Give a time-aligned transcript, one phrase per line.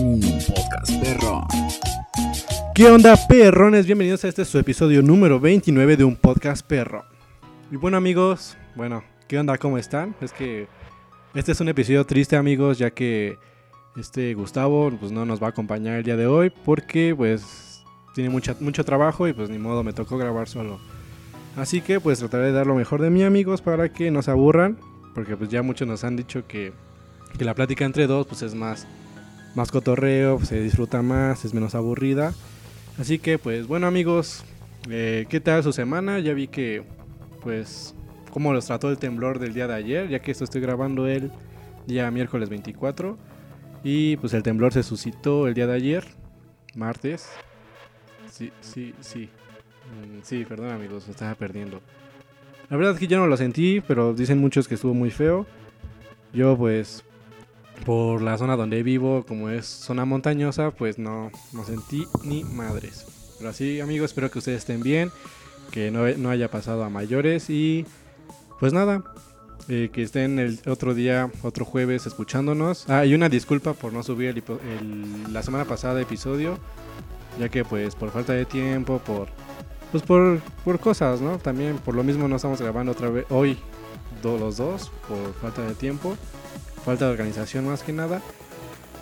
[0.00, 1.46] un podcast perro.
[2.74, 3.84] ¿Qué onda, perrones?
[3.86, 7.04] Bienvenidos a este su episodio número 29 de un podcast perro.
[7.72, 9.58] Y bueno, amigos, bueno, ¿qué onda?
[9.58, 10.14] ¿Cómo están?
[10.20, 10.68] Es que
[11.34, 13.38] este es un episodio triste, amigos, ya que
[13.96, 17.82] este Gustavo pues no nos va a acompañar el día de hoy porque pues
[18.14, 20.78] tiene mucha, mucho trabajo y pues ni modo me tocó grabar solo.
[21.56, 24.30] Así que pues trataré de dar lo mejor de mí, amigos, para que no se
[24.30, 24.78] aburran,
[25.12, 26.72] porque pues ya muchos nos han dicho que,
[27.36, 28.86] que la plática entre dos pues es más
[29.58, 32.32] más cotorreo, se disfruta más, es menos aburrida.
[32.96, 34.44] Así que pues bueno amigos,
[34.88, 36.20] eh, ¿qué tal su semana?
[36.20, 36.84] Ya vi que
[37.42, 37.92] pues
[38.32, 41.32] cómo los trató el temblor del día de ayer, ya que esto estoy grabando el
[41.88, 43.18] día miércoles 24.
[43.82, 46.04] Y pues el temblor se suscitó el día de ayer,
[46.76, 47.28] martes.
[48.30, 49.24] Sí, sí, sí.
[49.24, 51.80] Mm, Sí, perdón amigos, estaba perdiendo.
[52.70, 55.46] La verdad es que yo no lo sentí, pero dicen muchos que estuvo muy feo.
[56.32, 57.02] Yo pues
[57.84, 63.06] por la zona donde vivo, como es zona montañosa, pues no, no sentí ni madres.
[63.38, 65.10] Pero así amigos, espero que ustedes estén bien,
[65.70, 67.86] que no, no haya pasado a mayores y
[68.58, 69.04] pues nada,
[69.68, 72.88] eh, que estén el otro día, otro jueves escuchándonos.
[72.88, 76.58] Ah, y una disculpa por no subir el, la semana pasada episodio,
[77.38, 79.28] ya que pues por falta de tiempo, por
[79.92, 81.38] pues por, por cosas, ¿no?
[81.38, 83.58] También por lo mismo no estamos grabando otra vez hoy
[84.22, 86.16] los dos por falta de tiempo,
[86.78, 88.20] falta de organización más que nada.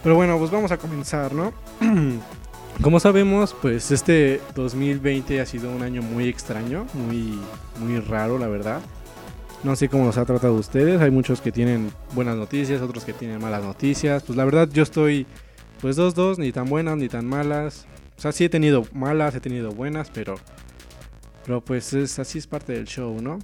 [0.03, 1.53] Pero bueno, pues vamos a comenzar, ¿no?
[2.83, 7.39] Como sabemos, pues este 2020 ha sido un año muy extraño, muy
[7.81, 8.83] muy raro, la verdad.
[9.65, 11.01] No sé cómo los ha tratado ustedes.
[11.01, 14.23] Hay muchos que tienen buenas noticias, otros que tienen malas noticias.
[14.23, 15.27] Pues la verdad yo estoy
[15.81, 17.87] pues dos dos, ni tan buenas ni tan malas.
[18.19, 20.37] O sea, sí he tenido malas, he tenido buenas, pero
[21.47, 23.39] pero pues es así es parte del show, ¿no?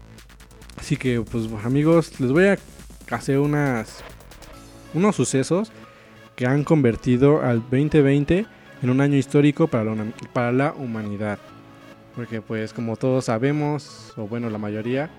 [0.77, 2.59] Así que pues amigos, les voy a
[3.11, 4.05] hacer unas
[4.95, 5.73] unos sucesos
[6.37, 8.47] que han convertido al 2020
[8.83, 11.39] en un año histórico para la, para la humanidad.
[12.17, 15.11] Porque pues como todos sabemos, o bueno la mayoría,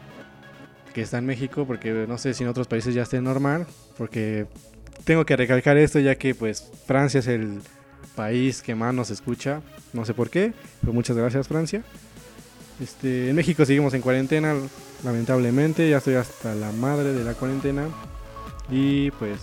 [0.94, 3.66] que está en México, porque no sé si en otros países ya esté normal,
[3.98, 4.46] porque
[5.06, 7.62] tengo que recalcar esto ya que pues Francia es el
[8.16, 9.62] país que más nos escucha,
[9.92, 11.84] no sé por qué, pero muchas gracias Francia.
[12.80, 14.56] Este, en México seguimos en cuarentena,
[15.04, 17.88] lamentablemente, ya estoy hasta la madre de la cuarentena
[18.70, 19.40] y pues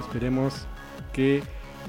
[0.00, 0.66] esperemos
[1.12, 1.42] que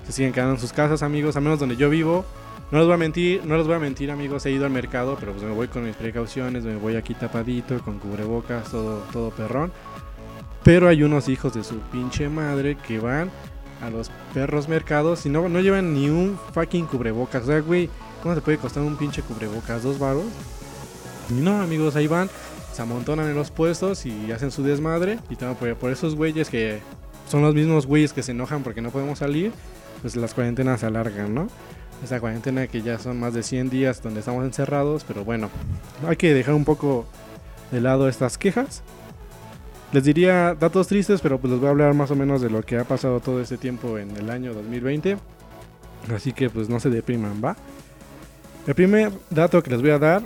[0.05, 2.25] se sigan quedando en sus casas, amigos, al menos donde yo vivo.
[2.71, 5.17] No les voy a mentir, no les voy a mentir, amigos, he ido al mercado,
[5.19, 9.29] pero pues me voy con mis precauciones, me voy aquí tapadito, con cubrebocas, todo, todo
[9.31, 9.73] perrón.
[10.63, 13.29] Pero hay unos hijos de su pinche madre que van
[13.81, 17.43] a los perros mercados y no, no llevan ni un fucking cubrebocas.
[17.43, 17.89] O sea, güey,
[18.23, 19.83] ¿cómo te puede costar un pinche cubrebocas?
[19.83, 20.25] ¿Dos varos?
[21.29, 22.29] Y no, amigos, ahí van,
[22.71, 25.19] se amontonan en los puestos y hacen su desmadre.
[25.29, 26.79] Y todo por, por esos güeyes que
[27.31, 29.51] son los mismos güeyes que se enojan porque no podemos salir,
[30.01, 31.47] pues las cuarentenas se alargan, ¿no?
[32.03, 35.49] Esa cuarentena que ya son más de 100 días donde estamos encerrados, pero bueno,
[36.07, 37.05] hay que dejar un poco
[37.71, 38.83] de lado estas quejas.
[39.93, 42.63] Les diría datos tristes, pero pues les voy a hablar más o menos de lo
[42.63, 45.17] que ha pasado todo este tiempo en el año 2020.
[46.13, 47.55] Así que pues no se depriman, ¿va?
[48.67, 50.23] El primer dato que les voy a dar,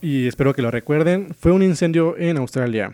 [0.00, 2.92] y espero que lo recuerden, fue un incendio en Australia.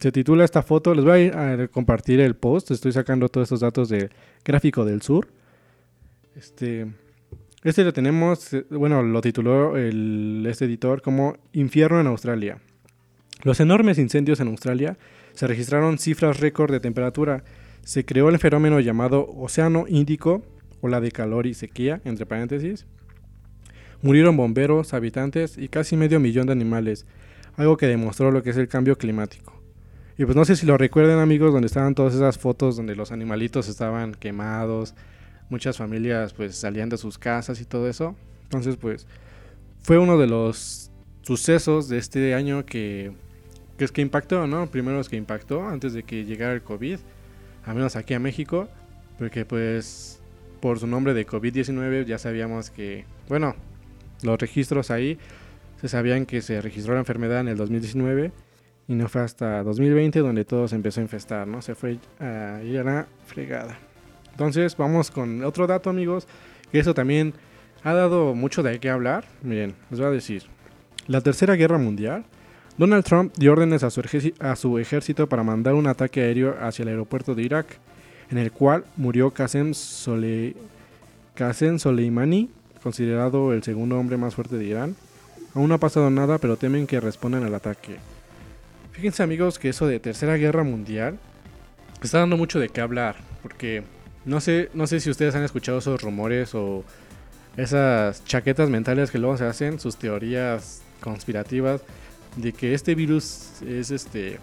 [0.00, 3.44] Se titula esta foto, les voy a, ir a compartir el post, estoy sacando todos
[3.44, 4.10] estos datos del
[4.42, 5.28] gráfico del sur.
[6.34, 6.86] Este,
[7.64, 12.60] este lo tenemos, eh, bueno, lo tituló el, este editor como Infierno en Australia.
[13.42, 14.96] Los enormes incendios en Australia
[15.34, 17.44] se registraron cifras récord de temperatura.
[17.82, 20.42] Se creó el fenómeno llamado Océano Índico,
[20.80, 22.86] ola de calor y sequía, entre paréntesis.
[24.00, 27.04] Murieron bomberos, habitantes y casi medio millón de animales,
[27.56, 29.59] algo que demostró lo que es el cambio climático.
[30.20, 33.10] Y pues no sé si lo recuerdan amigos, donde estaban todas esas fotos donde los
[33.10, 34.94] animalitos estaban quemados,
[35.48, 38.14] muchas familias pues salían de sus casas y todo eso.
[38.42, 39.06] Entonces pues
[39.80, 40.90] fue uno de los
[41.22, 43.12] sucesos de este año que,
[43.78, 44.66] que es que impactó, ¿no?
[44.66, 46.98] Primero es que impactó antes de que llegara el COVID,
[47.64, 48.68] al menos aquí a México,
[49.18, 50.20] porque pues
[50.60, 53.56] por su nombre de COVID-19 ya sabíamos que, bueno,
[54.20, 55.16] los registros ahí
[55.80, 58.32] se sabían que se registró la enfermedad en el 2019
[58.90, 61.62] y no fue hasta 2020 donde todo se empezó a infestar, ¿no?
[61.62, 63.78] Se fue a ir a la fregada.
[64.32, 66.26] Entonces vamos con otro dato amigos,
[66.72, 67.32] que eso también
[67.84, 69.24] ha dado mucho de qué hablar.
[69.42, 70.42] Miren, les voy a decir.
[71.06, 72.24] La Tercera Guerra Mundial,
[72.78, 76.56] Donald Trump dio órdenes a su, ejérci- a su ejército para mandar un ataque aéreo
[76.60, 77.66] hacia el aeropuerto de Irak,
[78.28, 80.56] en el cual murió Qasem, Sole-
[81.34, 82.50] Qasem Soleimani,
[82.82, 84.96] considerado el segundo hombre más fuerte de Irán.
[85.54, 87.96] Aún no ha pasado nada, pero temen que respondan al ataque.
[89.00, 91.18] Fíjense amigos que eso de Tercera Guerra Mundial
[92.02, 93.82] está dando mucho de qué hablar, porque
[94.26, 96.84] no sé, no sé si ustedes han escuchado esos rumores o
[97.56, 101.80] esas chaquetas mentales que luego se hacen, sus teorías conspirativas
[102.36, 104.38] de que este virus es este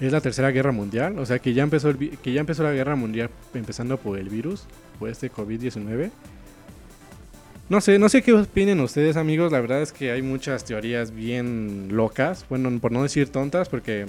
[0.00, 2.72] es la tercera guerra mundial, o sea que ya empezó el, que ya empezó la
[2.72, 4.64] guerra mundial empezando por el virus,
[4.98, 6.10] por este COVID-19.
[7.68, 9.50] No sé, no sé qué opinen ustedes, amigos.
[9.50, 14.06] La verdad es que hay muchas teorías bien locas, bueno, por no decir tontas, porque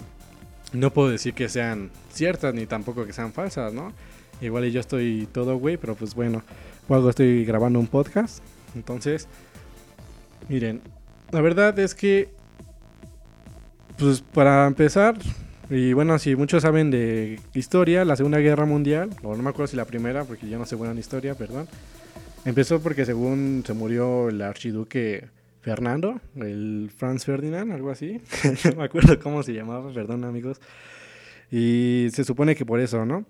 [0.74, 3.94] no puedo decir que sean ciertas ni tampoco que sean falsas, ¿no?
[4.42, 6.44] Igual yo estoy todo güey, pero pues bueno,
[6.88, 8.44] o algo estoy grabando un podcast.
[8.76, 9.28] Entonces,
[10.50, 10.82] miren,
[11.32, 12.30] la verdad es que,
[13.98, 15.18] pues para empezar,
[15.72, 19.72] y bueno, si muchos saben de historia, la Segunda Guerra Mundial, o no me acuerdo
[19.72, 21.68] si la primera, porque yo no sé buena en historia, perdón,
[22.48, 25.28] empezó porque según se murió el archiduque
[25.60, 28.22] Fernando, el Franz Ferdinand, algo así,
[28.66, 30.62] no me acuerdo cómo se llamaba, perdón amigos,
[31.52, 33.26] y se supone que por eso, ¿no?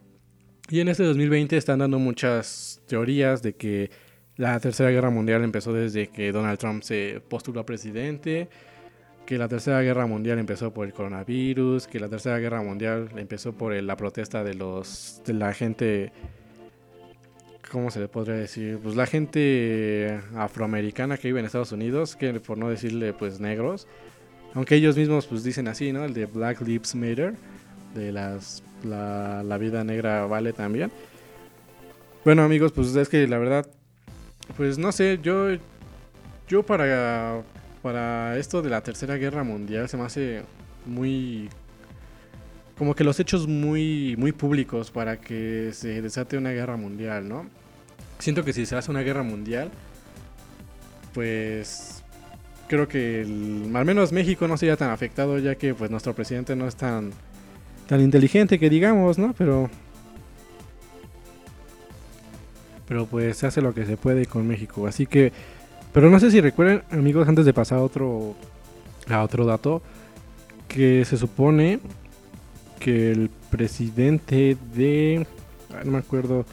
[0.69, 3.89] Y en este 2020 están dando muchas teorías de que
[4.35, 8.49] la Tercera Guerra Mundial empezó desde que Donald Trump se postuló a presidente,
[9.25, 13.53] que la Tercera Guerra Mundial empezó por el coronavirus, que la Tercera Guerra Mundial empezó
[13.53, 16.11] por la protesta de los de la gente
[17.67, 18.79] ¿cómo se le podría decir?
[18.81, 23.87] Pues la gente afroamericana que vive en Estados Unidos, que por no decirle pues negros,
[24.53, 26.05] aunque ellos mismos pues dicen así, ¿no?
[26.05, 27.35] El de Black Lives Matter,
[27.93, 30.91] de las la, vida negra vale también.
[32.23, 33.67] Bueno amigos, pues es que la verdad,
[34.55, 35.47] pues no sé, yo,
[36.47, 37.41] yo para,
[37.81, 40.43] para esto de la Tercera Guerra Mundial se me hace
[40.85, 41.49] muy...
[42.77, 47.47] Como que los hechos muy, muy públicos para que se desate una guerra mundial, ¿no?
[48.19, 49.71] Siento que si se hace una guerra mundial,
[51.13, 52.03] pues
[52.67, 56.67] creo que al menos México no sería tan afectado ya que pues nuestro presidente no
[56.67, 57.11] es tan
[57.87, 59.33] tan inteligente que digamos, ¿no?
[59.37, 59.69] Pero
[62.87, 65.31] pero pues se hace lo que se puede con México, así que
[65.93, 68.35] pero no sé si recuerdan, amigos, antes de pasar a otro
[69.09, 69.81] a otro dato
[70.67, 71.79] que se supone
[72.79, 75.25] que el presidente de
[75.73, 76.45] ah, no me acuerdo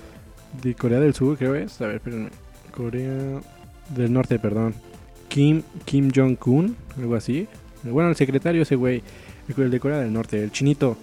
[0.63, 2.31] de Corea del Sur, creo es, a ver, espérenme.
[2.75, 3.41] Corea
[3.91, 4.75] del Norte, perdón.
[5.29, 7.47] Kim Kim Jong Un, algo así.
[7.83, 9.03] Bueno, el secretario ese güey,
[9.57, 10.97] el de Corea del Norte, el chinito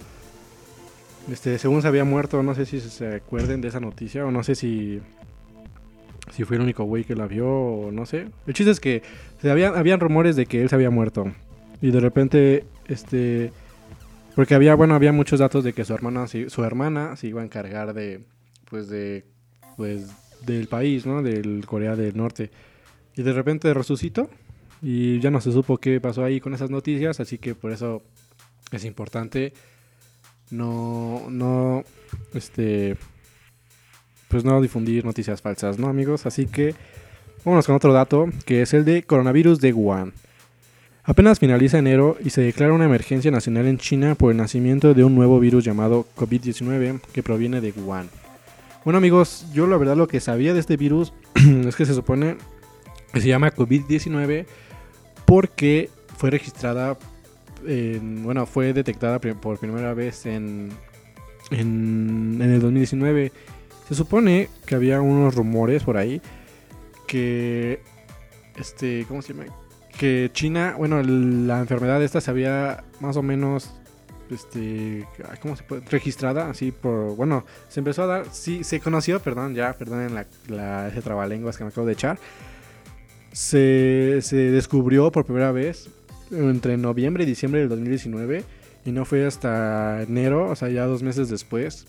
[1.30, 4.42] este, según se había muerto, no sé si se acuerden de esa noticia o no
[4.42, 5.00] sé si
[6.32, 8.28] si fue el único güey que la vio o no sé.
[8.46, 9.02] El chiste es que
[9.42, 11.30] habían rumores de que él se había muerto
[11.80, 13.52] y de repente este
[14.34, 17.44] porque había bueno, había muchos datos de que su hermana su hermana se iba a
[17.44, 18.24] encargar de
[18.70, 19.24] pues de
[19.76, 20.08] pues
[20.44, 21.22] del país, ¿no?
[21.22, 22.50] Del Corea del Norte.
[23.16, 24.30] Y de repente resucitó
[24.80, 28.02] y ya no se supo qué pasó ahí con esas noticias, así que por eso
[28.72, 29.52] es importante
[30.52, 31.84] no, no,
[32.34, 32.96] este,
[34.28, 36.26] pues no difundir noticias falsas, ¿no, amigos?
[36.26, 36.74] Así que
[37.44, 40.12] vámonos con otro dato, que es el de coronavirus de Wuhan.
[41.04, 45.02] Apenas finaliza enero y se declara una emergencia nacional en China por el nacimiento de
[45.02, 48.08] un nuevo virus llamado COVID-19 que proviene de Wuhan.
[48.84, 52.36] Bueno amigos, yo la verdad lo que sabía de este virus es que se supone
[53.12, 54.46] que se llama COVID-19
[55.26, 56.96] porque fue registrada
[57.64, 60.70] bueno, fue detectada por primera vez en,
[61.50, 63.32] en, el 2019.
[63.88, 66.20] Se supone que había unos rumores por ahí
[67.06, 67.80] que,
[68.56, 69.46] este, ¿cómo se llama?
[70.02, 73.70] Que China, bueno, la enfermedad esta se había más o menos,
[74.32, 75.06] este,
[75.40, 75.82] ¿cómo se puede?
[75.88, 80.26] Registrada, así por, bueno, se empezó a dar, sí, se conoció, perdón, ya, perdonen la,
[80.48, 82.18] la, ese trabalenguas que me acabo de echar.
[83.30, 85.88] Se, se descubrió por primera vez
[86.32, 88.42] entre noviembre y diciembre del 2019
[88.84, 91.86] y no fue hasta enero, o sea, ya dos meses después,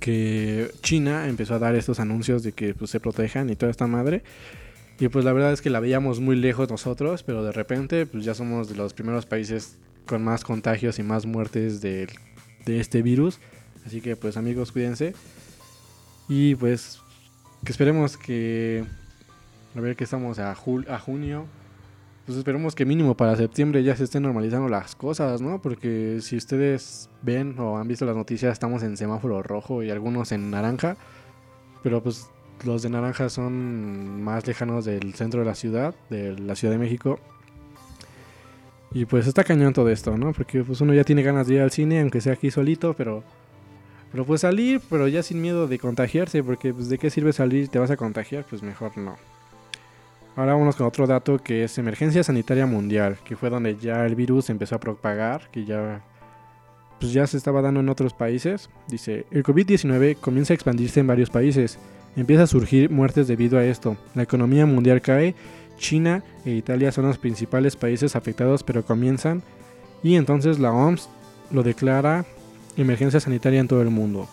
[0.00, 3.86] que China empezó a dar estos anuncios de que pues, se protejan y toda esta
[3.86, 4.24] madre.
[4.98, 8.24] Y pues la verdad es que la veíamos muy lejos nosotros, pero de repente pues
[8.24, 12.08] ya somos de los primeros países con más contagios y más muertes de,
[12.64, 13.38] de este virus.
[13.86, 15.14] Así que pues amigos, cuídense.
[16.28, 17.00] Y pues
[17.64, 18.84] que esperemos que...
[19.76, 21.46] A ver que estamos a, a junio
[22.28, 25.62] pues esperemos que mínimo para septiembre ya se estén normalizando las cosas, ¿no?
[25.62, 30.30] Porque si ustedes ven o han visto las noticias, estamos en semáforo rojo y algunos
[30.32, 30.98] en naranja,
[31.82, 32.28] pero pues
[32.64, 36.78] los de naranja son más lejanos del centro de la ciudad, de la Ciudad de
[36.78, 37.18] México.
[38.92, 40.32] Y pues está cañón todo esto, ¿no?
[40.32, 43.22] Porque pues uno ya tiene ganas de ir al cine, aunque sea aquí solito, pero
[44.10, 47.68] pero pues salir, pero ya sin miedo de contagiarse, porque pues de qué sirve salir,
[47.68, 49.16] te vas a contagiar, pues mejor no.
[50.34, 54.14] Ahora vamos con otro dato que es emergencia sanitaria mundial, que fue donde ya el
[54.14, 56.00] virus empezó a propagar, que ya
[57.00, 58.70] pues ya se estaba dando en otros países.
[58.88, 61.78] Dice, el COVID-19 comienza a expandirse en varios países.
[62.18, 63.96] Empieza a surgir muertes debido a esto.
[64.16, 65.36] La economía mundial cae.
[65.76, 69.40] China e Italia son los principales países afectados, pero comienzan.
[70.02, 71.08] Y entonces la OMS
[71.52, 72.26] lo declara
[72.76, 74.28] emergencia sanitaria en todo el mundo.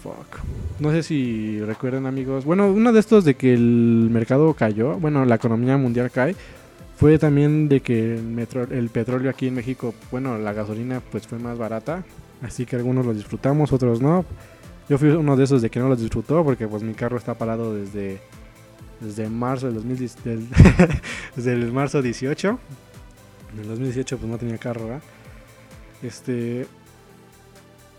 [0.00, 0.38] Fuck.
[0.78, 2.44] No sé si recuerdan amigos.
[2.44, 5.00] Bueno, uno de estos de que el mercado cayó.
[5.00, 6.36] Bueno, la economía mundial cae
[6.96, 11.58] fue también de que el, petróleo aquí en México, bueno, la gasolina pues fue más
[11.58, 12.04] barata,
[12.42, 14.24] así que algunos lo disfrutamos, otros no.
[14.88, 17.34] Yo fui uno de esos de que no lo disfrutó porque pues mi carro está
[17.34, 18.20] parado desde
[19.00, 20.16] desde marzo del 2010,
[21.36, 22.58] desde el marzo 18.
[23.52, 25.00] En el 2018 pues no tenía carro.
[26.02, 26.66] Este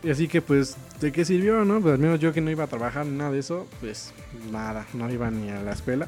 [0.01, 1.81] y así que pues de qué sirvió, ¿no?
[1.81, 4.13] Pues al menos yo que no iba a trabajar ni nada de eso, pues
[4.51, 6.07] nada, no iba ni a la escuela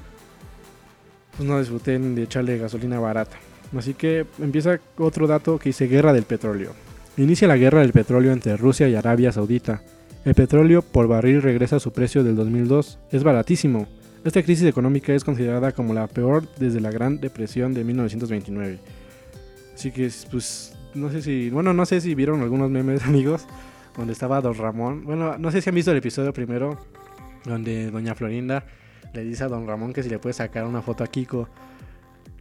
[1.35, 3.37] pues no disfruté de echarle gasolina barata.
[3.77, 6.73] Así que empieza otro dato que dice guerra del petróleo.
[7.17, 9.81] Inicia la guerra del petróleo entre Rusia y Arabia Saudita.
[10.23, 12.99] El petróleo por barril regresa a su precio del 2002.
[13.11, 13.87] Es baratísimo.
[14.23, 18.77] Esta crisis económica es considerada como la peor desde la Gran Depresión de 1929.
[19.73, 23.47] Así que, pues, no sé si, bueno, no sé si vieron algunos memes, amigos,
[23.97, 25.05] donde estaba Don Ramón.
[25.05, 26.77] Bueno, no sé si han visto el episodio primero,
[27.45, 28.63] donde Doña Florinda
[29.13, 31.49] le dice a don Ramón que si le puede sacar una foto a Kiko.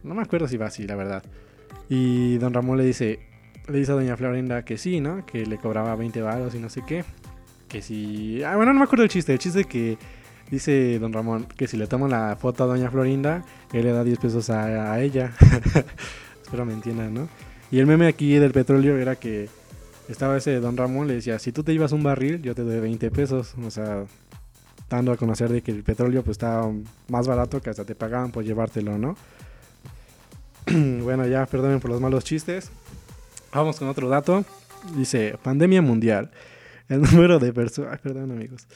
[0.03, 1.23] No me acuerdo si va así, la verdad.
[1.89, 3.19] Y don Ramón le dice,
[3.67, 5.25] le dice a doña Florinda que sí, ¿no?
[5.25, 7.03] Que le cobraba 20 baros y no sé qué.
[7.71, 8.43] Que si...
[8.43, 9.31] Ah, bueno, no me acuerdo el chiste.
[9.31, 9.97] El chiste que
[10.49, 14.03] dice don Ramón que si le toma la foto a doña Florinda, él le da
[14.03, 15.31] 10 pesos a, ella.
[16.43, 17.29] Espero me entiendan, ¿no?
[17.71, 19.47] Y el meme aquí del petróleo era que
[20.09, 22.81] estaba ese don Ramón, le decía, si tú te llevas un barril, yo te doy
[22.81, 23.55] 20 pesos.
[23.65, 24.03] O sea,
[24.89, 26.61] dando a conocer de que el petróleo pues está
[27.07, 29.15] más barato que hasta te pagaban por llevártelo, ¿no?
[31.03, 32.69] bueno, ya perdonen por los malos chistes.
[33.53, 34.43] Vamos con otro dato.
[34.97, 36.31] Dice, pandemia mundial.
[36.91, 37.99] El número de personas...
[38.01, 38.67] Perdón amigos.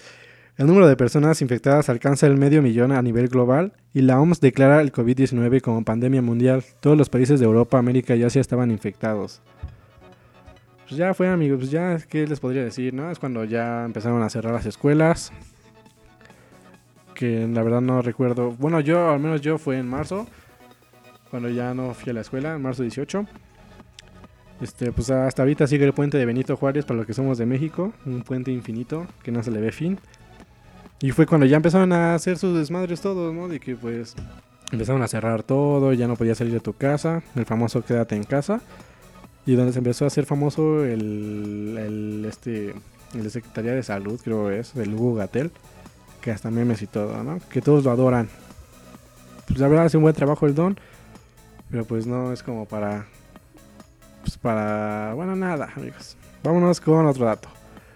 [0.57, 4.39] El número de personas infectadas alcanza el medio millón a nivel global y la OMS
[4.39, 6.63] declara el COVID-19 como pandemia mundial.
[6.79, 9.41] Todos los países de Europa, América y Asia estaban infectados.
[10.87, 12.93] Pues ya fue amigos, pues ya, ¿qué les podría decir?
[12.93, 13.11] no?
[13.11, 15.33] Es cuando ya empezaron a cerrar las escuelas,
[17.15, 18.51] que la verdad no recuerdo.
[18.51, 20.25] Bueno, yo, al menos yo fue en marzo,
[21.29, 23.25] cuando ya no fui a la escuela, en marzo 18.
[24.61, 27.45] Este, pues hasta ahorita sigue el puente de Benito Juárez para los que somos de
[27.45, 29.99] México, un puente infinito que no se le ve fin.
[31.01, 33.47] Y fue cuando ya empezaron a hacer sus desmadres todos, ¿no?
[33.47, 34.15] De que pues
[34.71, 38.23] empezaron a cerrar todo, ya no podías salir de tu casa, el famoso quédate en
[38.23, 38.61] casa.
[39.45, 42.73] Y donde se empezó a hacer famoso el, el este
[43.13, 45.51] el Secretaría de Salud, creo es, el Hugo Gatel
[46.25, 47.39] que hasta memes y todo, ¿no?
[47.51, 48.27] Que todos lo adoran.
[49.47, 50.79] Pues la verdad hace un buen trabajo el don,
[51.69, 53.05] pero pues no es como para...
[54.25, 55.13] Pues para...
[55.13, 56.17] Bueno, nada, amigos.
[56.43, 57.47] Vámonos con otro dato.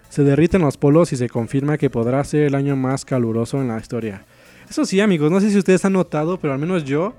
[0.08, 3.66] Se derriten los polos y se confirma que podrá ser el año más caluroso en
[3.66, 4.22] la historia.
[4.68, 7.14] Eso sí, amigos, no sé si ustedes han notado, pero al menos yo,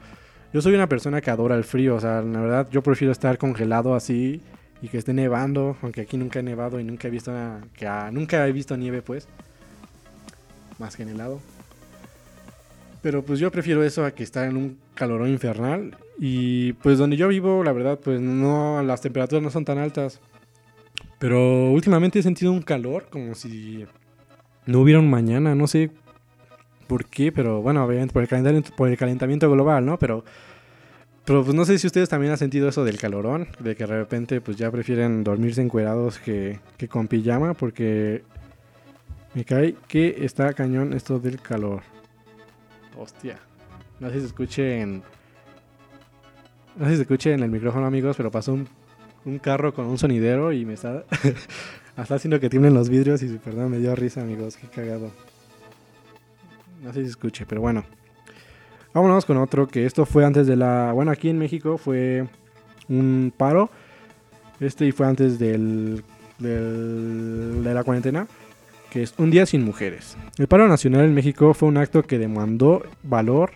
[0.53, 1.95] yo soy una persona que adora el frío.
[1.95, 4.41] O sea, la verdad, yo prefiero estar congelado así
[4.81, 7.33] y que esté nevando, aunque aquí nunca he nevado y nunca he visto
[7.77, 9.27] que nunca he visto nieve, pues
[10.79, 11.41] más que en helado.
[13.01, 15.97] Pero pues yo prefiero eso a que estar en un calorón infernal.
[16.19, 20.21] Y pues donde yo vivo, la verdad, pues no, las temperaturas no son tan altas.
[21.17, 23.85] Pero últimamente he sentido un calor como si
[24.65, 25.91] no hubiera un mañana, no sé
[26.87, 29.97] por qué, pero bueno, obviamente por el calentamiento, por el calentamiento global, ¿no?
[29.97, 30.23] Pero,
[31.25, 33.97] pero pues no sé si ustedes también han sentido eso del calorón, de que de
[33.97, 38.23] repente pues ya prefieren dormirse encuerados que, que con pijama, porque
[39.33, 41.81] me cae que está cañón esto del calor.
[42.97, 43.39] Hostia.
[43.99, 45.03] No sé si se escuche en.
[46.75, 49.97] No sé si se escuche en el micrófono, amigos, pero pasó un, carro con un
[49.97, 51.03] sonidero y me está.
[51.97, 54.57] está haciendo que tiemblen los vidrios y perdón, me dio risa, amigos.
[54.57, 55.11] Qué cagado.
[56.81, 57.83] No sé si se escuche, pero bueno.
[58.93, 60.91] Vámonos con otro que esto fue antes de la.
[60.93, 62.27] Bueno, aquí en México fue
[62.89, 63.69] un paro.
[64.59, 66.03] Este fue antes del
[66.39, 68.27] de la cuarentena
[68.91, 70.17] que es Un Día Sin Mujeres.
[70.37, 73.51] El paro nacional en México fue un acto que demandó valor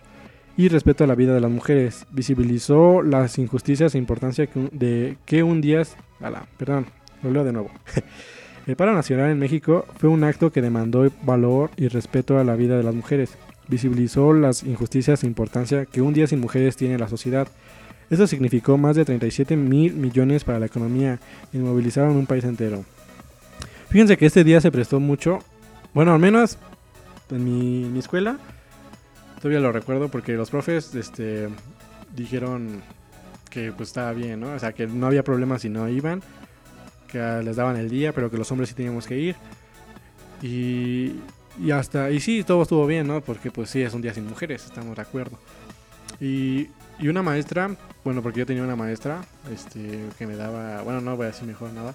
[0.56, 2.06] y respeto a la vida de las mujeres.
[2.10, 5.82] Visibilizó las injusticias e importancia de que un día...
[6.56, 6.86] perdón,
[7.22, 7.70] lo leo de nuevo.
[8.66, 12.56] El paro nacional en México fue un acto que demandó valor y respeto a la
[12.56, 13.36] vida de las mujeres.
[13.68, 17.46] Visibilizó las injusticias e importancia que un día sin mujeres tiene la sociedad.
[18.08, 21.20] Esto significó más de 37 mil millones para la economía
[21.52, 22.84] y movilizaron un país entero.
[23.88, 25.38] Fíjense que este día se prestó mucho.
[25.94, 26.58] Bueno, al menos
[27.30, 28.38] en mi, escuela.
[29.36, 31.48] Todavía lo recuerdo porque los profes este,
[32.14, 32.82] dijeron
[33.50, 34.52] que pues estaba bien, ¿no?
[34.52, 36.22] O sea, que no había problemas si no iban.
[37.08, 39.36] que ah, les daban el día, pero que los hombres sí teníamos que ir.
[40.42, 41.20] Y,
[41.62, 43.20] y hasta, y sí, todo estuvo bien, ¿no?
[43.20, 45.38] Porque pues sí, es un día sin mujeres, estamos de acuerdo.
[46.20, 51.00] Y, y una maestra, bueno, porque yo tenía una maestra, este, que me daba, bueno,
[51.00, 51.94] no voy a decir mejor nada.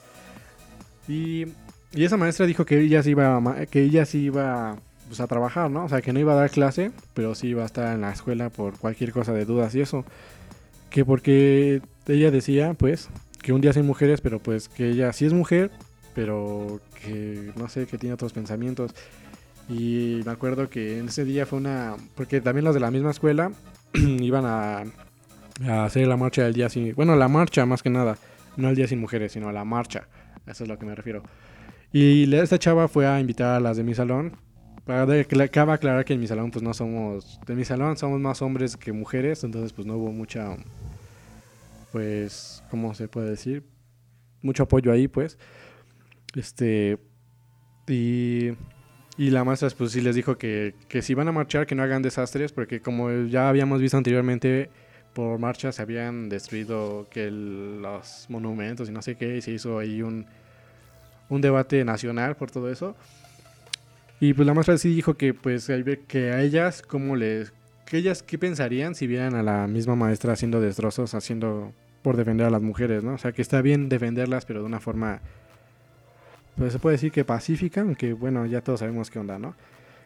[1.08, 1.46] Y,
[1.94, 5.28] y esa maestra dijo que ella sí iba, a que ella sí iba pues, a
[5.28, 5.86] trabajar, ¿no?
[5.86, 8.12] O sea, que no iba a dar clase, pero sí iba a estar en la
[8.12, 10.06] escuela por cualquier cosa de dudas y eso.
[10.90, 13.10] Que porque ella decía, pues,
[13.42, 15.72] que un día sin mujeres, pero pues que ella sí es mujer,
[16.14, 18.94] pero que no sé, que tiene otros pensamientos.
[19.68, 21.96] Y me acuerdo que en ese día fue una.
[22.16, 23.52] Porque también los de la misma escuela
[23.94, 24.84] iban a,
[25.68, 26.94] a hacer la marcha del día sin.
[26.96, 28.18] Bueno, la marcha más que nada.
[28.58, 30.08] No el día sin mujeres, sino la marcha.
[30.46, 31.24] Eso es lo que me refiero.
[31.94, 34.38] Y esta chava fue a invitar a las de mi salón.
[34.86, 35.26] Cabe
[35.74, 37.40] aclarar que en mi salón, pues no somos.
[37.46, 39.44] De mi salón somos más hombres que mujeres.
[39.44, 40.56] Entonces, pues no hubo mucha.
[41.92, 43.64] Pues, ¿cómo se puede decir?
[44.42, 45.38] Mucho apoyo ahí, pues.
[46.36, 46.98] Este.
[47.88, 48.52] Y.
[49.18, 51.84] Y la maestra pues sí les dijo que, que si van a marchar que no
[51.84, 54.70] hagan desastres porque como ya habíamos visto anteriormente
[55.14, 59.52] por marchas se habían destruido que el- los monumentos y no sé qué y se
[59.52, 60.26] hizo ahí un,
[61.32, 62.96] un debate nacional por todo eso.
[64.20, 65.72] Y pues la maestra sí dijo que pues
[66.08, 67.54] que a ellas cómo les
[67.86, 71.74] que ellas qué pensarían si vieran a la misma maestra haciendo destrozos, haciendo
[72.04, 73.14] por defender a las mujeres, ¿no?
[73.14, 75.22] O sea, que está bien defenderlas, pero de una forma
[76.56, 79.56] pues se puede decir que pacífica, aunque bueno, ya todos sabemos qué onda, ¿no?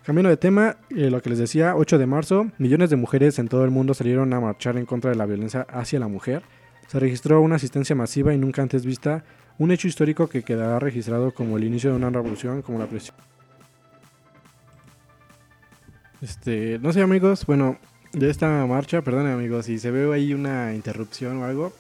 [0.06, 3.48] Cambiando de tema, eh, lo que les decía, 8 de marzo, millones de mujeres en
[3.48, 6.44] todo el mundo salieron a marchar en contra de la violencia hacia la mujer.
[6.88, 9.24] Se registró una asistencia masiva y nunca antes vista,
[9.58, 13.16] un hecho histórico que quedará registrado como el inicio de una revolución, como la presión.
[16.22, 17.78] Este, no sé amigos, bueno,
[18.14, 21.74] de esta marcha, perdón amigos, si se ve ahí una interrupción o algo,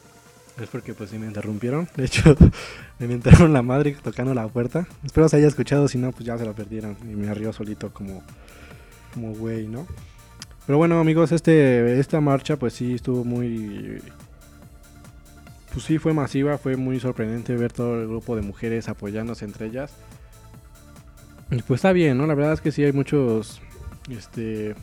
[0.61, 1.87] es porque pues sí me interrumpieron.
[1.95, 2.35] De hecho,
[2.99, 4.87] me inventaron la madre tocando la puerta.
[5.03, 6.95] Espero se haya escuchado, si no, pues ya se lo perdieron.
[7.03, 8.23] Y me arrió solito como,
[9.13, 9.85] como güey, ¿no?
[10.65, 14.01] Pero bueno, amigos, este, esta marcha pues sí estuvo muy...
[15.75, 19.65] Pues sí, fue masiva, fue muy sorprendente ver todo el grupo de mujeres apoyándose entre
[19.65, 19.91] ellas.
[21.51, 22.25] Y pues está bien, ¿no?
[22.27, 23.61] La verdad es que sí hay muchos...
[24.09, 24.73] Este...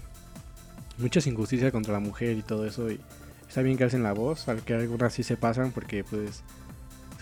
[0.99, 2.91] Muchas injusticias contra la mujer y todo eso.
[2.91, 3.01] Y
[3.49, 6.43] está bien que alcen la voz, al que algunas sí se pasan porque pues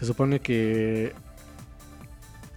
[0.00, 1.12] se supone que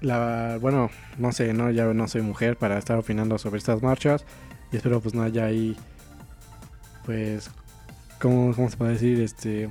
[0.01, 4.25] la bueno, no sé, no ya no soy mujer para estar opinando sobre estas marchas
[4.71, 5.77] y espero pues no haya ahí
[7.05, 7.51] pues
[8.19, 9.69] cómo se puede decir este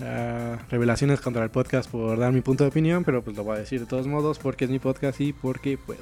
[0.00, 3.56] ah, revelaciones contra el podcast por dar mi punto de opinión, pero pues lo voy
[3.56, 6.00] a decir de todos modos porque es mi podcast y porque puedo.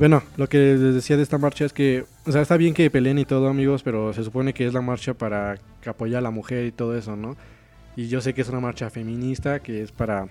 [0.00, 2.90] Bueno, lo que les decía de esta marcha es que, o sea, está bien que
[2.90, 6.20] peleen y todo, amigos, pero se supone que es la marcha para que apoya a
[6.22, 7.36] la mujer y todo eso, ¿no?
[7.96, 10.28] Y yo sé que es una marcha feminista, que es para,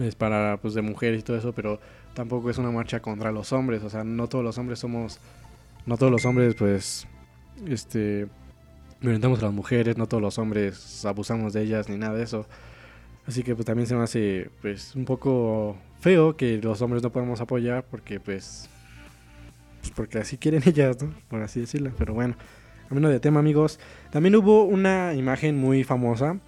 [0.00, 1.80] es para, pues, de mujeres y todo eso, pero
[2.14, 5.20] tampoco es una marcha contra los hombres, o sea, no todos los hombres somos,
[5.84, 7.06] no todos los hombres, pues,
[7.66, 8.26] este,
[9.02, 12.46] violentamos a las mujeres, no todos los hombres abusamos de ellas ni nada de eso.
[13.26, 17.10] Así que pues también se me hace pues un poco feo que los hombres no
[17.10, 18.68] podamos apoyar porque pues,
[19.80, 21.12] pues porque así quieren ellas, ¿no?
[21.28, 21.92] Por así decirlo.
[21.98, 22.36] Pero bueno,
[22.88, 23.78] cambiando de tema amigos,
[24.10, 26.38] también hubo una imagen muy famosa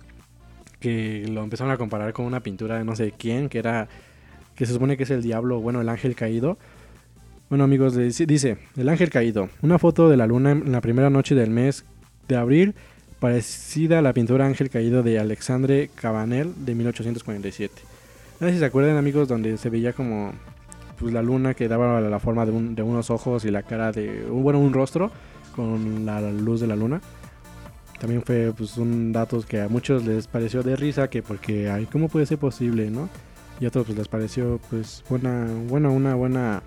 [0.80, 3.88] que lo empezaron a comparar con una pintura de no sé quién, que era,
[4.54, 6.58] que se supone que es el diablo, bueno, el ángel caído.
[7.48, 11.34] Bueno amigos, dice, el ángel caído, una foto de la luna en la primera noche
[11.34, 11.84] del mes
[12.28, 12.74] de abril
[13.20, 17.72] parecida a la pintura Ángel Caído de Alexandre Cabanel de 1847.
[18.40, 20.32] No sé si se acuerdan amigos donde se veía como
[20.98, 24.24] pues, la luna que daba la forma de, un- unos ojos y la cara de,
[24.28, 25.10] bueno, un rostro
[25.56, 27.00] con la luz de la luna.
[28.00, 31.87] También fue pues un dato que a muchos les pareció de risa que porque ay,
[31.87, 33.08] ¿cómo puede ser posible, no?
[33.60, 36.62] Y a otros pues les pareció pues buena, bueno, una buena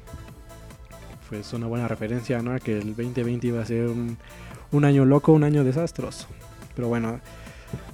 [1.30, 2.58] pues una buena referencia, ¿no?
[2.60, 4.17] Que el 2020 iba a ser un,
[4.72, 6.28] un año loco, un año desastroso.
[6.76, 7.20] Pero bueno,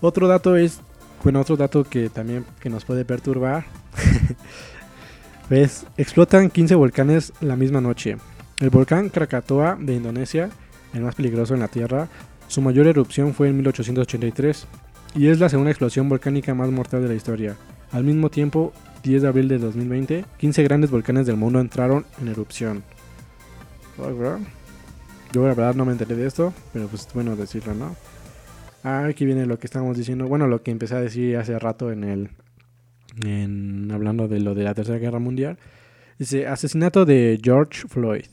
[0.02, 0.82] otro dato es,
[1.24, 3.66] bueno, otro dato que también que nos puede perturbar.
[5.50, 8.18] pues explotan 15 volcanes la misma noche.
[8.60, 10.50] El volcán Krakatoa de Indonesia,
[10.94, 12.08] el más peligroso en la Tierra,
[12.48, 14.68] su mayor erupción fue en 1883
[15.16, 17.56] y es la segunda explosión volcánica más mortal de la historia.
[17.92, 22.28] Al mismo tiempo, 10 de abril de 2020, 15 grandes volcanes del mundo entraron en
[22.30, 22.84] erupción.
[25.34, 27.96] Yo la verdad no me enteré de esto, pero pues bueno decirlo, ¿no?
[28.84, 30.28] Ah, aquí viene lo que estábamos diciendo.
[30.28, 32.30] Bueno, lo que empecé a decir hace rato en el.
[33.26, 35.58] En, hablando de lo de la Tercera Guerra Mundial.
[36.20, 38.26] Dice: Asesinato de George Floyd.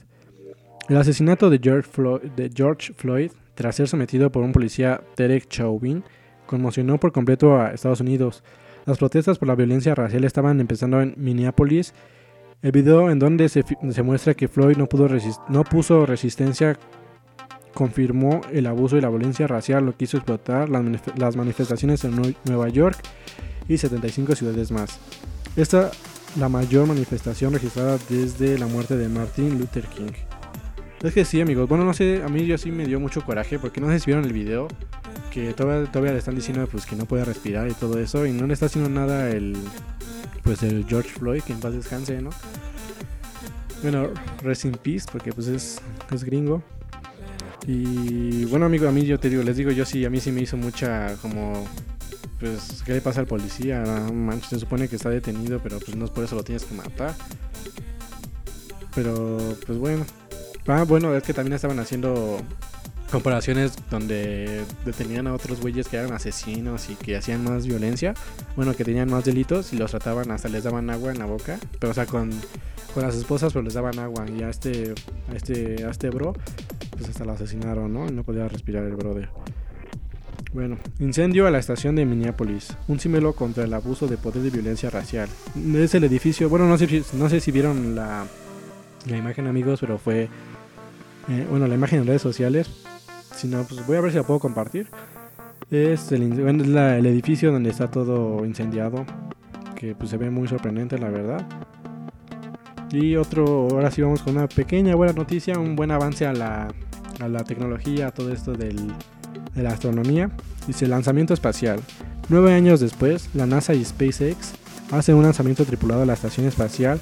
[0.91, 5.49] El asesinato de George Floyd, de George Floyd, tras ser sometido por un policía Derek
[5.49, 6.03] Chauvin,
[6.47, 8.43] conmocionó por completo a Estados Unidos.
[8.87, 11.95] Las protestas por la violencia racial estaban empezando en Minneapolis.
[12.63, 13.65] El video en donde se,
[14.03, 15.09] muestra que Floyd no, pudo
[15.49, 16.79] no puso resistencia
[17.73, 20.85] confirmó el abuso y la violencia racial, lo que hizo explotar las,
[21.17, 22.99] las manifestaciones en Nueva York
[23.69, 24.99] y 75 ciudades más.
[25.57, 25.91] Esta
[26.39, 30.13] la mayor manifestación registrada desde la muerte de Martin Luther King.
[31.03, 31.67] Es que sí, amigos.
[31.67, 34.07] Bueno, no sé, a mí yo sí me dio mucho coraje porque no sé si
[34.07, 34.69] vieron el video
[35.31, 38.33] que todavía, todavía le están diciendo pues que no puede respirar y todo eso y
[38.33, 39.57] no le está haciendo nada el
[40.43, 42.31] pues el George Floyd que en paz descanse, ¿no?
[43.83, 44.09] Bueno,
[44.43, 45.81] rest in peace porque pues es,
[46.13, 46.63] es gringo.
[47.67, 50.33] Y bueno, amigo, a mí yo te digo, les digo yo sí, a mí sí
[50.33, 51.67] me hizo mucha como
[52.41, 53.85] pues qué le pasa al policía,
[54.49, 57.15] se supone que está detenido, pero pues no es por eso lo tienes que matar.
[58.95, 60.05] Pero pues bueno,
[60.71, 62.39] Ah, bueno, es que también estaban haciendo
[63.11, 68.15] comparaciones donde detenían a otros güeyes que eran asesinos y que hacían más violencia,
[68.55, 71.59] bueno, que tenían más delitos y los trataban, hasta les daban agua en la boca,
[71.81, 72.31] pero o sea, con,
[72.95, 74.95] con las esposas pero les daban agua y a este,
[75.33, 76.35] a este, a este bro,
[76.93, 78.07] pues hasta lo asesinaron, ¿no?
[78.07, 79.29] Y no podía respirar el brother.
[80.53, 84.51] Bueno, incendio a la estación de Minneapolis, un símbolo contra el abuso de poder de
[84.51, 85.29] violencia racial.
[85.75, 88.27] Es el edificio, bueno, no sé, no sé si vieron la,
[89.09, 90.29] la imagen amigos, pero fue
[91.29, 92.71] eh, bueno, la imagen en redes sociales.
[93.35, 94.89] Si no, pues voy a ver si la puedo compartir.
[95.71, 99.05] Es el, el edificio donde está todo incendiado.
[99.75, 101.47] Que pues se ve muy sorprendente, la verdad.
[102.93, 106.69] Y otro, ahora sí vamos con una pequeña buena noticia, un buen avance a la,
[107.21, 108.77] a la tecnología, a todo esto del,
[109.55, 110.31] de la astronomía.
[110.67, 111.81] Dice lanzamiento espacial.
[112.29, 114.53] Nueve años después, la NASA y SpaceX
[114.91, 117.01] hacen un lanzamiento tripulado a la estación espacial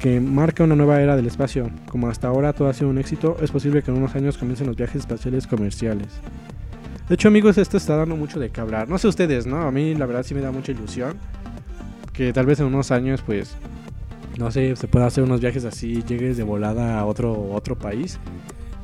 [0.00, 1.70] que marca una nueva era del espacio.
[1.88, 4.66] Como hasta ahora todo ha sido un éxito, es posible que en unos años comiencen
[4.66, 6.08] los viajes espaciales comerciales.
[7.08, 8.88] De hecho, amigos, esto está dando mucho de qué hablar.
[8.88, 9.62] No sé ustedes, ¿no?
[9.62, 11.16] A mí la verdad sí me da mucha ilusión.
[12.12, 13.56] Que tal vez en unos años, pues,
[14.38, 18.18] no sé, se pueda hacer unos viajes así, llegues de volada a otro, otro país.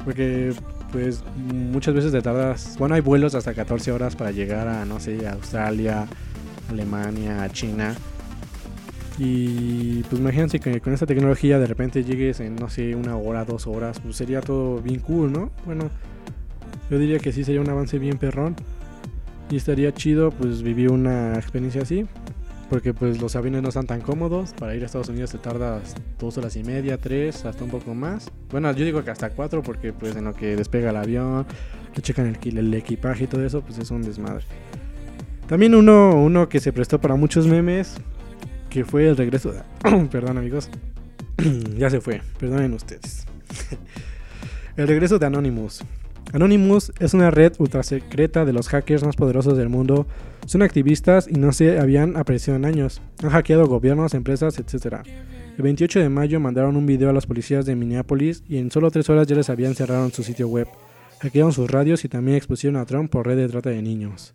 [0.04, 0.52] Porque,
[0.92, 5.00] pues, muchas veces te tardas, bueno, hay vuelos hasta 14 horas para llegar a, no
[5.00, 6.06] sé, a Australia,
[6.70, 7.96] Alemania, China.
[9.18, 13.44] Y pues imagínense que con esta tecnología de repente llegues en, no sé, una hora,
[13.44, 15.50] dos horas, pues sería todo bien cool, ¿no?
[15.66, 15.90] Bueno,
[16.90, 18.56] yo diría que sí sería un avance bien perrón.
[19.50, 22.06] Y estaría chido pues vivir una experiencia así.
[22.70, 24.54] Porque pues los aviones no están tan cómodos.
[24.58, 27.94] Para ir a Estados Unidos te tardas dos horas y media, tres, hasta un poco
[27.94, 28.30] más.
[28.50, 31.44] Bueno, yo digo que hasta cuatro porque pues en lo que despega el avión,
[31.94, 34.44] te checan el, el equipaje y todo eso, pues es un desmadre.
[35.48, 37.96] También uno, uno que se prestó para muchos memes
[38.72, 39.60] que fue el regreso de...
[40.10, 40.70] Perdón amigos,
[41.76, 43.26] ya se fue, perdonen ustedes.
[44.76, 45.84] el regreso de Anonymous.
[46.32, 50.06] Anonymous es una red ultra secreta de los hackers más poderosos del mundo.
[50.46, 53.02] Son activistas y no se habían aparecido en años.
[53.22, 55.02] Han hackeado gobiernos, empresas, etc.
[55.58, 58.90] El 28 de mayo mandaron un video a las policías de Minneapolis y en solo
[58.90, 60.68] 3 horas ya les habían cerrado su sitio web.
[61.20, 64.34] Hackearon sus radios y también expusieron a Trump por red de trata de niños.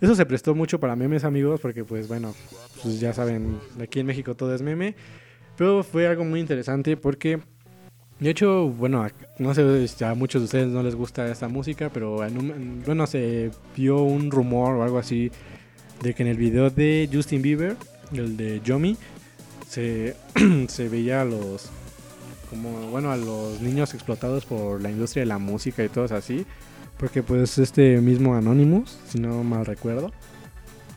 [0.00, 2.34] Eso se prestó mucho para memes, amigos, porque pues bueno,
[2.82, 4.94] pues ya saben, aquí en México todo es meme.
[5.56, 7.40] Pero fue algo muy interesante porque,
[8.20, 9.04] de hecho, bueno,
[9.40, 12.12] no sé si a muchos de ustedes no les gusta esta música, pero
[12.86, 15.32] bueno, se vio un rumor o algo así
[16.00, 17.76] de que en el video de Justin Bieber,
[18.12, 18.96] el de Yomi,
[19.66, 20.14] se,
[20.68, 21.70] se veía a los
[22.48, 26.46] como bueno a los niños explotados por la industria de la música y todo así
[26.98, 30.12] porque pues este mismo Anonymous, si no mal recuerdo,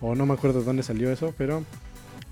[0.01, 1.63] o no me acuerdo de dónde salió eso, pero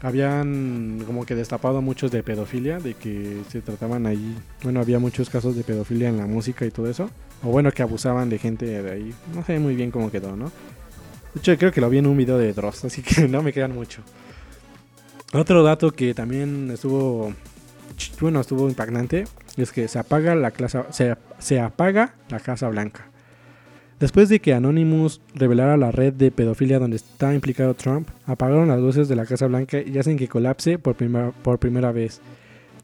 [0.02, 5.30] habían como que destapado muchos de pedofilia, de que se trataban ahí, bueno, había muchos
[5.30, 7.10] casos de pedofilia en la música y todo eso,
[7.44, 10.52] o bueno, que abusaban de gente de ahí, no sé muy bien cómo quedó, ¿no?
[11.34, 13.54] De hecho, creo que lo vi en un video de Dross, así que no me
[13.54, 14.02] quedan mucho.
[15.32, 17.34] Otro dato que también estuvo,
[18.20, 19.26] bueno, estuvo impactante,
[19.58, 23.06] es que se apaga la, clase, se, se apaga la Casa Blanca.
[24.00, 28.80] Después de que Anonymous revelara la red de pedofilia donde está implicado Trump, apagaron las
[28.80, 30.96] luces de la Casa Blanca y hacen que colapse por,
[31.44, 32.22] por primera vez.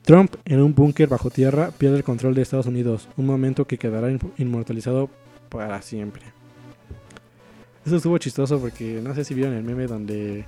[0.04, 3.78] Trump, en un búnker bajo tierra, pierde el control de Estados Unidos, un momento que
[3.78, 5.10] quedará inmortalizado
[5.50, 6.22] para siempre.
[7.86, 10.44] Eso estuvo chistoso porque no sé si vieron el meme donde,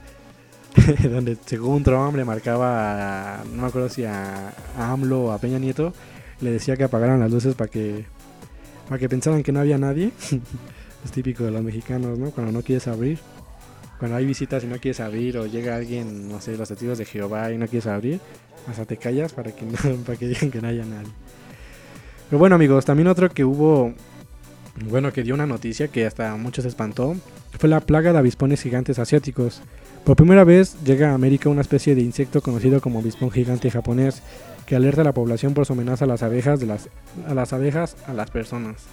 [1.09, 5.59] donde según Trump le marcaba, no me acuerdo si a, a AMLO o a Peña
[5.59, 5.93] Nieto,
[6.41, 8.05] le decía que apagaran las luces para que
[8.87, 10.11] para que pensaran que no había nadie.
[11.05, 12.31] es típico de los mexicanos, ¿no?
[12.31, 13.19] Cuando no quieres abrir.
[13.99, 17.05] Cuando hay visitas y no quieres abrir o llega alguien, no sé, los testigos de
[17.05, 18.19] Jehová y no quieres abrir,
[18.67, 21.11] hasta te callas para que, no, para que digan que no haya nadie.
[22.29, 23.93] Pero bueno amigos, también otro que hubo
[24.85, 27.15] bueno, que dio una noticia que hasta muchos se espantó.
[27.57, 29.61] Fue la plaga de avispones gigantes asiáticos.
[30.03, 34.21] Por primera vez llega a América una especie de insecto conocido como avispón gigante japonés
[34.67, 36.59] que alerta a la población por su amenaza a las abejas,
[37.25, 38.83] a las abejas, a las personas.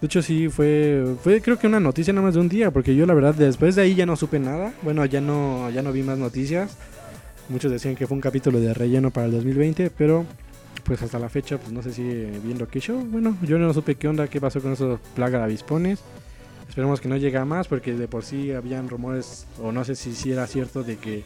[0.00, 2.94] De hecho sí fue fue creo que una noticia nada más de un día, porque
[2.94, 4.72] yo la verdad después de ahí ya no supe nada.
[4.82, 6.76] Bueno, ya no ya no vi más noticias.
[7.48, 10.26] Muchos decían que fue un capítulo de relleno para el 2020, pero
[10.84, 12.02] pues hasta la fecha pues no sé si
[12.44, 15.44] viendo que yo, bueno, yo no supe qué onda, qué pasó con esos plaga de
[15.44, 16.00] avispones.
[16.68, 19.96] Esperemos que no llegue a más porque de por sí habían rumores o no sé
[19.96, 21.24] si, si era cierto de que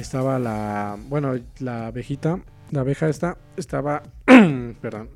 [0.00, 4.02] estaba la, bueno, la abejita, la abeja esta estaba,
[4.80, 5.08] perdón,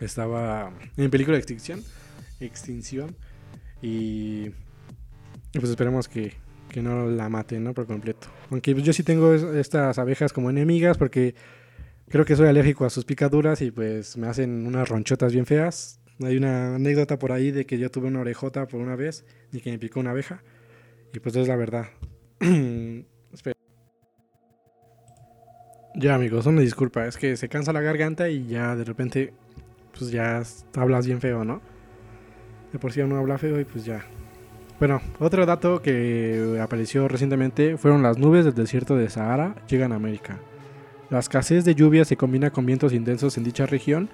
[0.00, 1.82] estaba en peligro de extinción,
[2.40, 3.14] extinción
[3.82, 4.50] y
[5.52, 6.34] pues esperemos que,
[6.70, 7.74] que no la maten, ¿no?
[7.74, 8.28] Por completo.
[8.50, 11.34] Aunque yo sí tengo es- estas abejas como enemigas porque
[12.08, 16.00] creo que soy alérgico a sus picaduras y pues me hacen unas ronchotas bien feas.
[16.24, 19.60] Hay una anécdota por ahí de que yo tuve una orejota por una vez y
[19.60, 20.42] que me picó una abeja.
[21.12, 21.86] Y pues es la verdad.
[26.00, 29.32] Ya amigos, una disculpa, es que se cansa la garganta y ya de repente
[29.98, 30.40] pues ya
[30.76, 31.60] hablas bien feo, ¿no?
[32.72, 34.04] De por sí uno habla feo y pues ya.
[34.78, 39.96] Bueno, otro dato que apareció recientemente fueron las nubes del desierto de Sahara llegan a
[39.96, 40.38] América.
[41.10, 44.08] La escasez de lluvia se combina con vientos intensos en dicha región,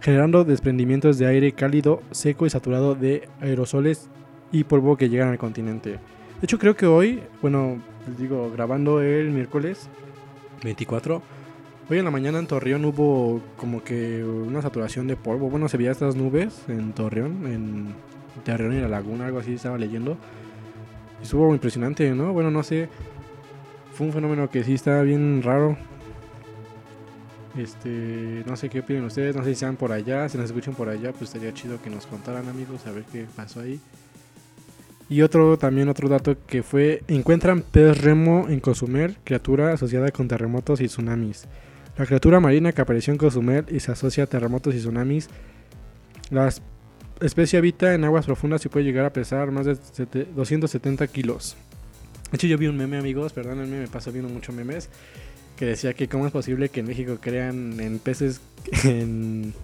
[0.00, 4.10] generando desprendimientos de aire cálido, seco y saturado de aerosoles
[4.50, 5.90] y polvo que llegan al continente.
[5.90, 5.98] De
[6.42, 9.88] hecho, creo que hoy, bueno, les digo, grabando el miércoles
[10.62, 11.22] 24,
[11.88, 15.48] hoy en la mañana en Torreón hubo como que una saturación de polvo.
[15.50, 17.94] Bueno, se veía estas nubes en Torreón, en
[18.44, 20.16] Torreón y la laguna, algo así estaba leyendo.
[21.20, 22.32] Y estuvo impresionante, ¿no?
[22.32, 22.88] Bueno, no sé.
[23.92, 25.76] Fue un fenómeno que sí está bien raro.
[27.56, 30.74] Este, no sé qué opinan ustedes, no sé si sean por allá, si nos escuchan
[30.74, 33.80] por allá, pues estaría chido que nos contaran amigos, a ver qué pasó ahí.
[35.10, 40.28] Y otro, también otro dato que fue, encuentran pez remo en Cozumel, criatura asociada con
[40.28, 41.46] terremotos y tsunamis.
[41.96, 45.28] La criatura marina que apareció en Cozumel y se asocia a terremotos y tsunamis.
[46.30, 46.60] La es-
[47.22, 51.56] especie habita en aguas profundas y puede llegar a pesar más de sete- 270 kilos.
[52.30, 54.90] De hecho, yo vi un meme, amigos, perdónenme, me paso viendo muchos memes,
[55.56, 58.42] que decía que cómo es posible que en México crean en peces,
[58.84, 59.54] en,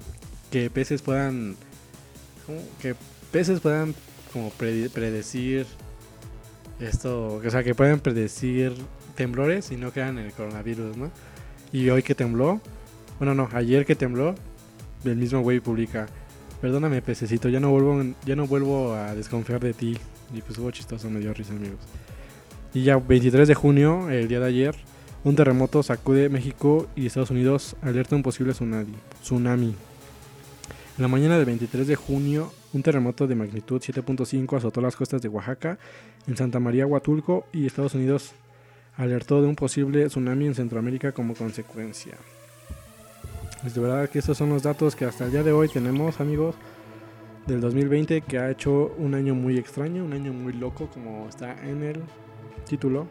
[0.51, 1.55] que peces puedan,
[2.81, 2.95] que
[3.31, 3.95] peces puedan
[4.35, 5.65] como predecir
[6.81, 8.75] esto, o sea, que pueden predecir
[9.15, 11.11] temblores y no crean el coronavirus, ¿no?
[11.73, 12.61] Y hoy que tembló,
[13.19, 14.35] bueno, no, ayer que tembló,
[15.05, 16.07] el mismo güey publica,
[16.61, 19.97] perdóname pececito, ya no vuelvo, ya no vuelvo a desconfiar de ti.
[20.35, 21.79] Y pues hubo chistoso, me dio risa, amigos.
[22.73, 24.75] Y ya 23 de junio, el día de ayer,
[25.23, 28.95] un terremoto sacude México y Estados Unidos, alerta un posible tsunami.
[29.23, 29.77] tsunami.
[30.97, 35.23] En la mañana del 23 de junio, un terremoto de magnitud 7.5 azotó las costas
[35.23, 35.79] de Oaxaca,
[36.27, 38.35] en Santa María, Huatulco y Estados Unidos
[38.97, 42.15] alertó de un posible tsunami en Centroamérica como consecuencia.
[43.63, 46.21] Pues de verdad que estos son los datos que hasta el día de hoy tenemos,
[46.21, 46.55] amigos,
[47.47, 51.53] del 2020, que ha hecho un año muy extraño, un año muy loco, como está
[51.67, 52.03] en el
[52.69, 53.07] título.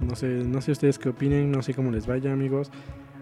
[0.00, 2.70] No sé, no sé ustedes qué opinen, no sé cómo les vaya, amigos.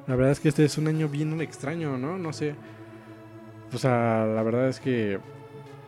[0.07, 2.19] La verdad es que este es un año bien extraño, ¿no?
[2.19, 2.55] No sé.
[3.73, 5.19] O sea, la verdad es que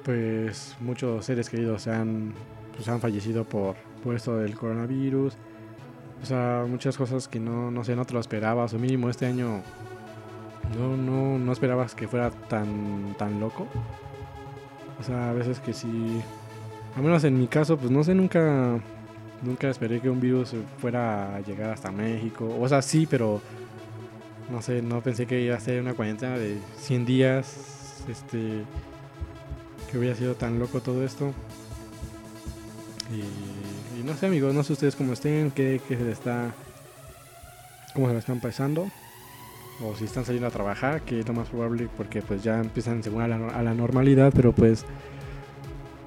[0.04, 2.32] pues muchos seres queridos se han
[2.74, 5.36] pues han fallecido por, por esto del coronavirus.
[6.22, 8.74] O sea, muchas cosas que no, no sé, no te lo esperabas.
[8.74, 9.62] O mínimo este año
[10.78, 13.66] no, no, no esperabas que fuera tan, tan loco.
[14.98, 16.22] O sea, a veces que sí.
[16.96, 18.78] Al menos en mi caso, pues no sé, nunca.
[19.42, 22.54] Nunca esperé que un virus fuera a llegar hasta México.
[22.60, 23.40] O sea, sí, pero.
[24.50, 28.02] No sé, no pensé que iba a ser una cuarentena de 100 días.
[28.08, 28.64] Este.
[29.90, 31.32] Que hubiera sido tan loco todo esto.
[33.12, 36.52] Y, y no sé, amigos, no sé ustedes cómo estén, qué, qué se les está.
[37.94, 38.90] cómo se les están pasando.
[39.82, 43.02] O si están saliendo a trabajar, que es lo más probable porque pues ya empiezan
[43.02, 44.84] según a la, a la normalidad, pero pues.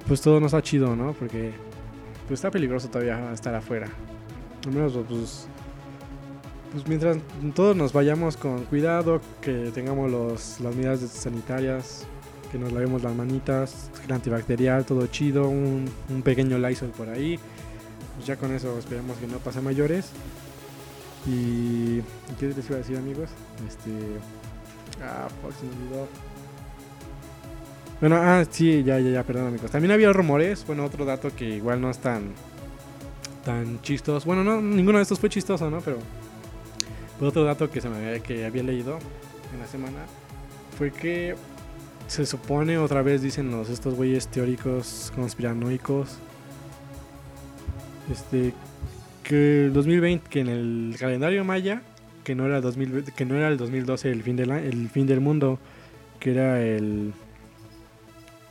[0.06, 1.14] Pues todo no está chido, ¿no?
[1.14, 1.52] Porque
[2.28, 3.88] pues está peligroso todavía estar afuera.
[4.66, 5.48] Al menos pues
[6.74, 7.18] pues mientras
[7.54, 12.04] todos nos vayamos con cuidado, que tengamos los, las medidas sanitarias,
[12.50, 17.38] que nos lavemos las manitas, gel antibacterial, todo chido, un, un pequeño Lysol por ahí.
[18.16, 20.10] Pues ya con eso esperemos que no pase mayores.
[21.26, 22.00] Y
[22.40, 23.30] ¿qué les iba a decir amigos?
[23.68, 23.90] Este
[25.00, 25.72] ah, fuck, se me.
[28.00, 29.70] Bueno, ah, sí, ya, ya, ya, perdón amigos.
[29.70, 32.32] También había rumores, bueno, otro dato que igual no es tan
[33.44, 34.26] tan chistoso.
[34.26, 35.80] Bueno, no, ninguno de estos fue chistoso, ¿no?
[35.80, 35.98] Pero
[37.24, 38.98] otro dato que se me había, leído
[39.52, 39.98] en la semana
[40.76, 41.34] fue que
[42.06, 46.18] se supone otra vez dicen los estos güeyes teóricos conspiranoicos
[48.10, 48.52] este
[49.22, 51.82] que el 2020 que en el calendario maya
[52.24, 55.06] que no era el 2000, que no era el 2012 el fin del el fin
[55.06, 55.58] del mundo
[56.20, 57.12] que era el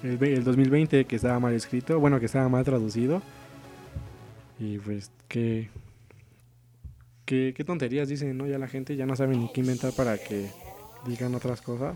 [0.02, 3.22] el 2020 que estaba mal escrito bueno que estaba mal traducido
[4.60, 5.70] y pues que
[7.26, 10.50] qué, tonterías dicen no ya la gente ya no sabe ni qué inventar para que
[11.06, 11.96] digan otras cosas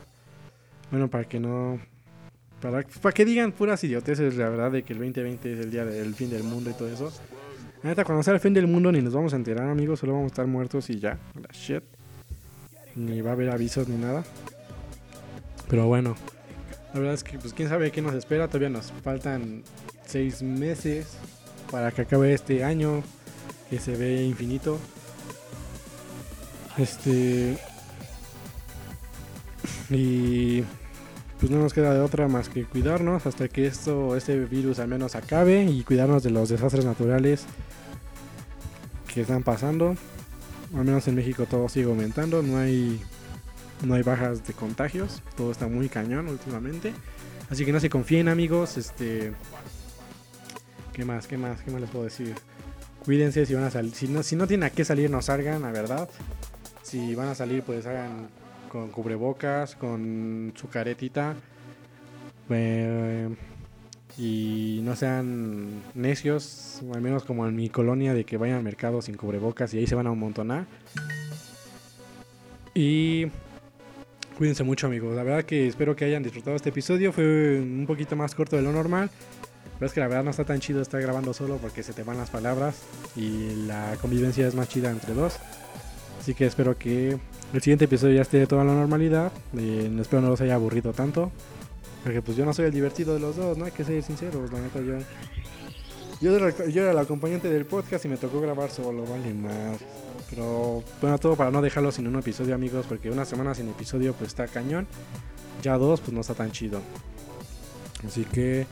[0.92, 1.80] bueno, para que no.
[2.62, 5.86] Para, para que digan puras idioteces, la verdad, de que el 2020 es el día
[5.86, 7.12] del fin del mundo y todo eso.
[7.84, 10.00] La neta, cuando sea el fin del mundo ni nos vamos a enterar, amigos.
[10.00, 11.20] Solo vamos a estar muertos y ya.
[11.36, 11.84] La shit.
[12.96, 14.24] Ni va a haber avisos ni nada.
[15.70, 16.16] Pero bueno.
[16.94, 18.48] La verdad es que, pues, quién sabe qué nos espera.
[18.48, 19.64] Todavía nos faltan
[20.06, 21.18] seis meses
[21.70, 23.04] para que acabe este año.
[23.70, 24.80] Que se ve infinito.
[26.78, 27.58] Este.
[29.90, 30.64] Y
[31.40, 34.88] pues no nos queda de otra más que cuidarnos hasta que esto, este virus al
[34.88, 37.46] menos acabe y cuidarnos de los desastres naturales
[39.14, 39.96] que están pasando.
[40.76, 43.02] Al menos en México todo sigue aumentando, no hay
[43.84, 46.94] no hay bajas de contagios, todo está muy cañón últimamente.
[47.50, 49.32] Así que no se confíen amigos, este
[50.92, 51.28] ¿Qué más?
[51.28, 51.62] ¿Qué más?
[51.62, 52.34] ¿Qué más les puedo decir?
[53.06, 55.62] Cuídense si van a salir, si no si no tienen a qué salir no salgan,
[55.62, 56.10] la verdad.
[56.88, 58.30] Si van a salir pues hagan
[58.72, 61.36] con cubrebocas, con su caretita.
[62.50, 63.28] Eh,
[64.18, 69.02] y no sean necios, al menos como en mi colonia, de que vayan al mercado
[69.02, 70.66] sin cubrebocas y ahí se van a amontonar.
[72.74, 73.28] Y
[74.38, 78.16] cuídense mucho amigos, la verdad que espero que hayan disfrutado este episodio, fue un poquito
[78.16, 79.10] más corto de lo normal.
[79.78, 82.02] Pero es que la verdad no está tan chido estar grabando solo porque se te
[82.02, 82.82] van las palabras
[83.16, 85.38] y la convivencia es más chida entre dos.
[86.28, 87.18] Así que espero que
[87.54, 89.32] el siguiente episodio ya esté de toda la normalidad.
[89.58, 91.32] Eh, espero no los haya aburrido tanto.
[92.04, 93.64] Porque pues yo no soy el divertido de los dos, ¿no?
[93.64, 94.96] Hay que ser sinceros, la neta yo...
[96.20, 99.78] Yo era, yo el acompañante del podcast y me tocó grabar solo, vale más.
[100.30, 104.12] Pero bueno, todo para no dejarlo sin un episodio, amigos, porque una semana sin episodio
[104.12, 104.86] pues está cañón.
[105.64, 106.82] Ya dos pues no está tan chido.
[108.06, 108.68] Así que,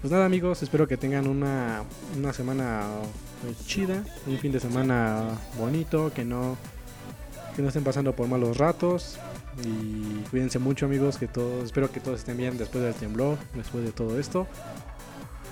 [0.00, 1.82] pues nada amigos, espero que tengan una,
[2.16, 2.82] una semana
[3.42, 6.56] pues, chida, un fin de semana bonito, que no
[7.54, 9.18] que no estén pasando por malos ratos
[9.64, 13.84] y cuídense mucho amigos, que todos, espero que todos estén bien después del temblor, después
[13.84, 14.46] de todo esto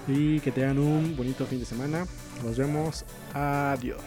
[0.08, 2.06] y que tengan un bonito fin de semana.
[2.44, 4.00] Nos vemos, adiós.